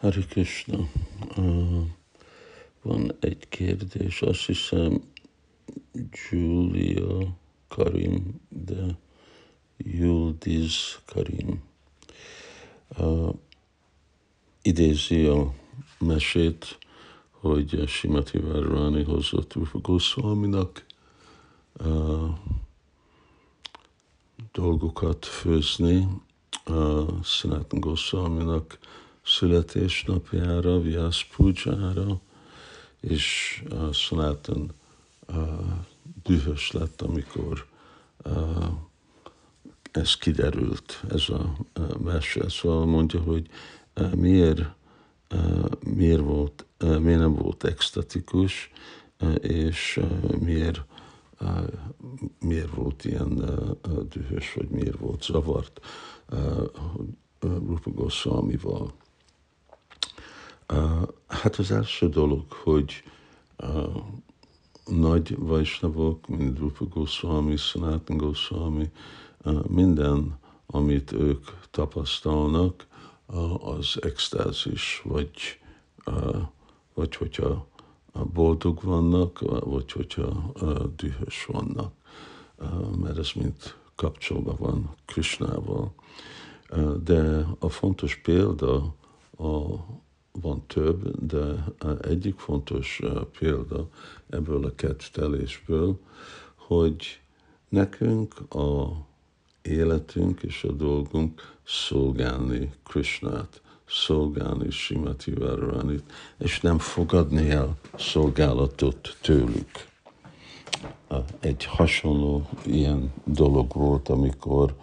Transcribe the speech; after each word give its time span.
Hari 0.00 0.24
Krishna. 0.26 0.88
Uh, 1.36 1.86
van 2.82 3.16
egy 3.20 3.48
kérdés, 3.48 4.22
azt 4.22 4.46
hiszem 4.46 5.02
Julia 6.30 7.36
Karim, 7.68 8.40
de 8.48 8.98
Yuldiz 9.76 11.00
Karim. 11.06 11.62
Uh, 12.98 13.34
idézi 14.62 15.24
a 15.24 15.54
mesét, 15.98 16.78
hogy 17.30 17.88
Simati 17.88 18.38
Várváni 18.38 19.02
hozott 19.02 19.52
Rupa 19.52 19.78
Goswaminak 19.78 20.86
uh, 21.84 22.28
dolgokat 24.52 25.26
főzni, 25.26 26.08
uh, 26.66 27.22
Sanatan 27.22 27.80
Goswaminak 27.80 28.78
születésnapjára, 29.24 30.80
Vyas 30.80 31.24
Pujára, 31.36 32.20
és 33.00 33.62
uh, 33.70 33.94
uh, 35.28 35.48
dühös 36.22 36.70
lett, 36.70 37.02
amikor 37.02 37.66
ez 39.90 40.16
kiderült, 40.16 41.02
ez 41.10 41.28
a 41.28 41.56
uh, 41.78 41.96
mese. 41.96 42.48
Szóval 42.48 42.86
mondja, 42.86 43.20
hogy 43.20 43.46
miért, 44.14 44.62
miért, 45.84 46.20
volt, 46.20 46.66
uh, 46.80 46.98
miért 46.98 47.20
nem 47.20 47.34
volt 47.34 47.64
extatikus, 47.64 48.70
és 49.40 50.00
miért 50.38 50.84
miért 52.40 52.74
volt 52.74 53.04
ilyen 53.04 53.44
dühös, 54.08 54.54
vagy 54.54 54.68
miért 54.68 54.98
volt 54.98 55.22
zavart 55.22 55.80
uh, 56.30 56.64
Rupa 57.40 57.90
Goswamival. 57.90 58.92
Hát 61.40 61.56
az 61.56 61.70
első 61.70 62.08
dolog, 62.08 62.52
hogy 62.52 63.02
uh, 63.58 64.02
nagy 64.86 65.38
vajsnavok, 65.38 66.28
mint 66.28 66.58
Rupa 66.58 66.84
Goswami, 66.84 67.56
Sanatan 67.56 68.16
Goswami, 68.16 68.90
minden, 69.66 70.38
amit 70.66 71.12
ők 71.12 71.46
tapasztalnak, 71.70 72.86
az 73.58 73.98
extázis, 74.00 75.02
vagy, 75.04 75.30
uh, 76.06 76.42
vagy 76.94 77.16
hogyha 77.16 77.66
boldog 78.32 78.82
vannak, 78.82 79.38
vagy 79.64 79.92
hogyha 79.92 80.52
uh, 80.60 80.82
dühös 80.96 81.46
vannak, 81.46 81.92
mert 82.96 83.18
ez 83.18 83.30
mind 83.34 83.74
kapcsolva 83.94 84.54
van 84.58 84.94
Krishnával. 85.04 85.92
Uh, 86.70 86.96
de 86.96 87.46
a 87.58 87.68
fontos 87.68 88.16
példa 88.16 88.94
a 89.38 89.76
van 90.40 90.66
több, 90.66 91.26
de 91.26 91.64
egyik 92.02 92.38
fontos 92.38 93.00
példa 93.38 93.88
ebből 94.28 94.64
a 94.64 94.74
kettelésből, 94.74 95.98
hogy 96.54 97.20
nekünk 97.68 98.54
a 98.54 98.96
életünk 99.62 100.42
és 100.42 100.64
a 100.64 100.72
dolgunk 100.72 101.56
szolgálni 101.64 102.72
Krishnát, 102.84 103.62
szolgálni 103.86 104.70
Simati 104.70 105.30
Várvánit, 105.30 106.12
és 106.38 106.60
nem 106.60 106.78
fogadni 106.78 107.50
el 107.50 107.76
szolgálatot 107.96 109.16
tőlük. 109.22 109.88
Egy 111.40 111.64
hasonló 111.64 112.48
ilyen 112.64 113.12
dolog 113.24 113.72
volt, 113.72 114.08
amikor 114.08 114.74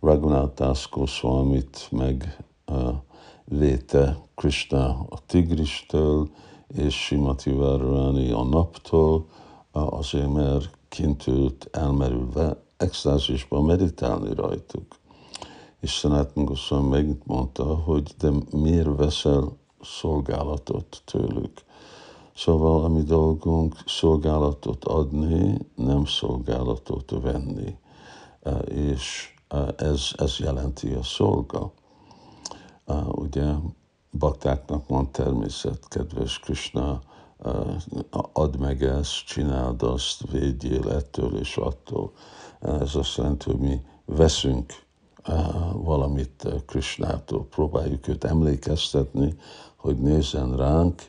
Raghunath 0.00 0.54
Das 0.54 0.88
meg 1.90 2.38
véte 3.48 4.18
Krishna 4.34 5.06
a 5.08 5.18
tigristől, 5.26 6.28
és 6.66 6.94
Simati 6.94 7.50
Várváni 7.50 8.30
a 8.30 8.44
naptól, 8.44 9.26
azért 9.72 10.32
mert 10.32 10.70
kint 10.88 11.26
ült 11.26 11.68
elmerülve 11.72 12.62
extázisban 12.76 13.64
meditálni 13.64 14.34
rajtuk. 14.34 14.96
És 15.80 15.90
Szenát 15.90 16.30
Goswami 16.34 16.88
megint 16.88 17.26
mondta, 17.26 17.64
hogy 17.64 18.14
de 18.18 18.30
miért 18.50 18.96
veszel 18.96 19.56
szolgálatot 19.80 21.02
tőlük? 21.04 21.62
Szóval 22.34 22.84
a 22.84 22.88
mi 22.88 23.02
dolgunk 23.02 23.76
szolgálatot 23.86 24.84
adni, 24.84 25.58
nem 25.74 26.04
szolgálatot 26.04 27.14
venni. 27.22 27.76
És 28.64 29.34
ez, 29.76 30.10
ez 30.16 30.36
jelenti 30.38 30.92
a 30.92 31.02
szolga 31.02 31.72
ugye 33.10 33.52
baktáknak 34.18 34.88
van 34.88 35.10
természet, 35.10 35.88
kedves 35.88 36.38
Krishna, 36.38 37.00
add 38.32 38.58
meg 38.58 38.82
ezt, 38.82 39.24
csináld 39.26 39.82
azt, 39.82 40.30
védjél 40.30 40.90
ettől 40.90 41.38
és 41.38 41.56
attól. 41.56 42.12
Ez 42.60 42.94
azt 42.94 43.16
jelenti, 43.16 43.50
hogy 43.50 43.58
mi 43.60 43.80
veszünk 44.04 44.72
valamit 45.72 46.48
Krishnától, 46.66 47.46
próbáljuk 47.46 48.08
őt 48.08 48.24
emlékeztetni, 48.24 49.36
hogy 49.76 49.96
nézzen 49.96 50.56
ránk, 50.56 51.02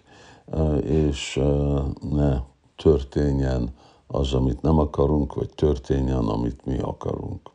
és 0.83 1.41
ne 2.11 2.41
történjen 2.75 3.73
az, 4.07 4.33
amit 4.33 4.61
nem 4.61 4.79
akarunk, 4.79 5.33
vagy 5.33 5.49
történjen, 5.55 6.25
amit 6.27 6.65
mi 6.65 6.77
akarunk. 6.77 7.49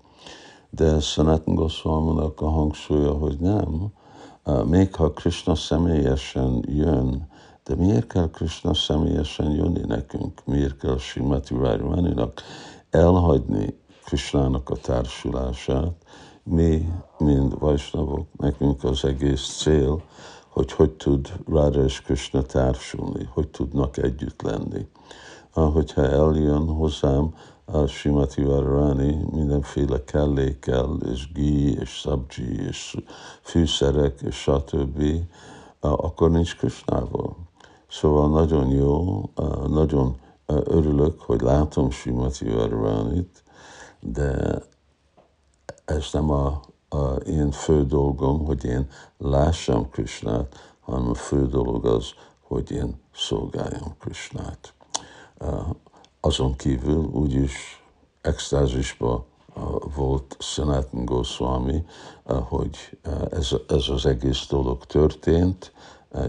De 0.71 1.01
Sanatan 1.01 1.55
goswami 1.55 2.21
a 2.37 2.45
hangsúlya, 2.45 3.13
hogy 3.13 3.39
nem, 3.39 3.93
még 4.65 4.95
ha 4.95 5.11
Krishna 5.11 5.55
személyesen 5.55 6.65
jön, 6.67 7.29
de 7.65 7.75
miért 7.75 8.07
kell 8.07 8.31
Krishna 8.31 8.75
személyesen 8.75 9.51
jönni 9.51 9.81
nekünk? 9.87 10.43
Miért 10.45 10.77
kell 10.77 10.99
Simati 10.99 11.55
Várvaninak 11.55 12.43
elhagyni 12.91 13.79
Krishnának 14.05 14.71
a 14.71 14.77
társulását? 14.77 15.93
Mi, 16.43 16.89
mint 17.19 17.55
Vajsnavok, 17.59 18.27
nekünk 18.37 18.85
az 18.85 19.05
egész 19.05 19.57
cél, 19.61 20.03
hogy 20.49 20.73
hogy 20.73 20.91
tud 20.91 21.33
Rára 21.47 21.85
és 21.85 22.01
Krishna 22.01 22.43
társulni, 22.43 23.29
hogy 23.33 23.49
tudnak 23.49 23.97
együtt 23.97 24.43
lenni. 24.43 24.87
Hogyha 25.53 26.03
eljön 26.03 26.69
hozzám, 26.69 27.35
a 27.65 27.87
Simati 27.87 28.43
Varani 28.43 29.27
mindenféle 29.33 30.05
kellékkel, 30.05 30.97
és 31.13 31.33
gí, 31.33 31.79
és 31.79 32.01
szabji, 32.01 32.67
és 32.67 32.97
fűszerek, 33.43 34.21
és 34.21 34.35
stb., 34.35 35.03
akkor 35.81 36.31
nincs 36.31 36.57
Krisnával. 36.57 37.37
Szóval 37.89 38.29
nagyon 38.29 38.71
jó, 38.71 39.23
nagyon 39.67 40.17
örülök, 40.47 41.21
hogy 41.21 41.41
látom 41.41 41.91
Simati 41.91 42.49
Varvanit, 42.49 43.43
de 44.01 44.63
ez 45.85 46.09
nem 46.13 46.31
a, 46.31 46.61
a 46.89 47.15
én 47.15 47.51
fő 47.51 47.85
dolgom, 47.87 48.45
hogy 48.45 48.65
én 48.65 48.89
lássam 49.19 49.91
Krisnát, 49.91 50.77
hanem 50.81 51.09
a 51.09 51.15
fő 51.15 51.47
dolog 51.47 51.87
az, 51.87 52.11
hogy 52.41 52.71
én 52.71 53.01
szolgáljam 53.15 53.97
Krisnát 53.99 54.75
azon 56.25 56.57
kívül 56.57 57.05
úgyis 57.13 57.83
extázisba 58.21 59.25
volt 59.95 60.37
Sanatan 60.39 61.05
Goswami, 61.05 61.85
hogy 62.25 62.99
ez, 63.31 63.51
ez 63.69 63.89
az 63.89 64.07
egész 64.07 64.47
dolog 64.49 64.85
történt, 64.85 65.73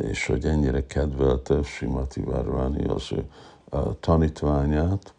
és 0.02 0.26
hogy 0.26 0.46
ennyire 0.46 0.86
kedvelte 0.86 1.64
Simati 1.64 2.22
Várváni 2.22 2.84
az 2.84 3.12
ő 3.12 3.30
tanítványát, 4.00 5.14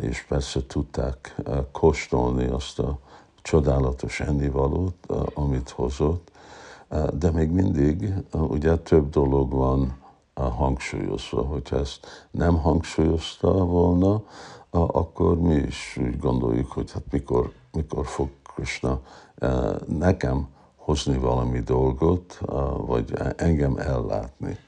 és 0.00 0.24
persze 0.28 0.66
tudták 0.66 1.34
kóstolni 1.72 2.46
azt 2.46 2.78
a 2.78 2.98
csodálatos 3.42 4.20
ennivalót, 4.20 4.94
amit 5.34 5.70
hozott, 5.70 6.30
de 7.12 7.30
még 7.30 7.50
mindig 7.50 8.12
ugye 8.32 8.76
több 8.76 9.10
dolog 9.10 9.52
van 9.52 10.03
hangsúlyozva. 10.42 11.42
Hogyha 11.42 11.78
ezt 11.78 12.28
nem 12.30 12.56
hangsúlyozta 12.58 13.64
volna, 13.64 14.22
akkor 14.70 15.40
mi 15.40 15.54
is 15.54 15.98
úgy 16.00 16.18
gondoljuk, 16.18 16.72
hogy 16.72 16.92
hát 16.92 17.04
mikor, 17.10 17.52
mikor 17.72 18.06
fog 18.06 18.28
Krishna 18.54 19.00
e, 19.38 19.76
nekem 19.86 20.48
hozni 20.76 21.18
valami 21.18 21.60
dolgot, 21.60 22.40
vagy 22.86 23.12
engem 23.36 23.76
ellátni. 23.76 24.58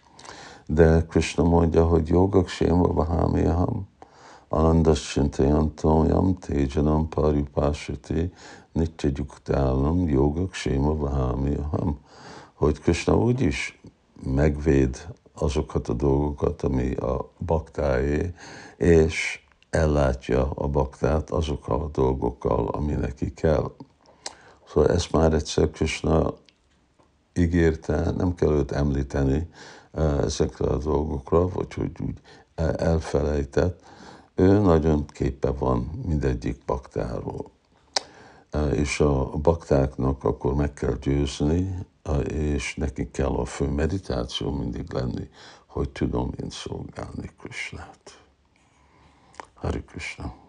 De 0.67 1.07
Krishna 1.09 1.45
mondja, 1.45 1.85
hogy 1.87 2.09
jogak 2.09 2.49
séma 2.49 2.93
vahámiaham, 2.93 3.89
anandas 4.49 5.13
csintajantam, 5.13 6.39
téjanam 6.39 7.09
paripásati, 7.09 8.33
nitya 8.73 9.09
gyuktálam, 9.09 10.09
jogak 10.09 10.55
séma 10.55 10.97
vahámiaham. 10.97 11.99
Hogy 12.55 12.81
Krishna 12.81 13.17
úgyis 13.17 13.81
megvéd 14.23 15.07
azokat 15.39 15.89
a 15.89 15.93
dolgokat, 15.93 16.63
ami 16.63 16.95
a 16.95 17.31
baktáé, 17.39 18.35
és 18.77 19.41
ellátja 19.71 20.51
a 20.51 20.69
baktát 20.69 21.31
azokkal 21.31 21.81
a 21.81 21.89
dolgokkal, 21.93 22.69
ami 22.69 22.93
neki 22.93 23.35
kell. 23.35 23.71
Szóval 24.69 24.91
ezt 24.91 25.13
már 25.13 25.33
egyszer 25.33 25.71
Krishna 25.71 26.35
ígérte, 27.35 28.11
nem 28.11 28.35
kell 28.35 28.53
őt 28.53 28.73
említeni 28.73 29.49
ezekre 30.23 30.67
a 30.67 30.79
dolgokra, 30.79 31.49
vagy 31.49 31.75
hogy 31.75 31.91
úgy 32.07 32.21
elfelejtett, 32.77 33.81
ő 34.35 34.59
nagyon 34.59 35.07
képe 35.07 35.51
van 35.51 35.91
mindegyik 36.07 36.65
baktáról. 36.67 37.56
És 38.73 39.01
a 39.01 39.31
baktáknak 39.31 40.25
akkor 40.25 40.55
meg 40.55 40.73
kell 40.73 40.97
győzni, 41.01 41.87
és 42.25 42.75
nekik 42.75 43.11
kell 43.11 43.35
a 43.35 43.45
fő 43.45 43.69
meditáció 43.69 44.51
mindig 44.51 44.93
lenni, 44.93 45.29
hogy 45.67 45.91
tudom 45.91 46.33
én 46.43 46.51
szolgálni 46.51 47.31
Krisnát. 47.39 48.25
Hari 49.55 49.85
Krishna. 49.85 50.46